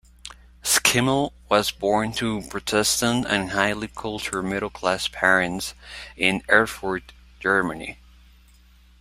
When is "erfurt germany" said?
6.49-7.99